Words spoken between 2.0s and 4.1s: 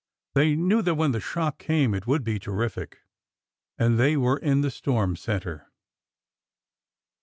would be terrific. And